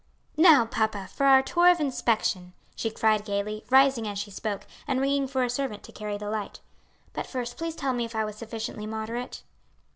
[0.35, 4.99] "Now, papa, for our tour of inspection," she cried gayly, rising as she spoke, and
[4.99, 6.59] ringing for a servant to carry the light.
[7.13, 9.43] "But first please tell me if I was sufficiently moderate."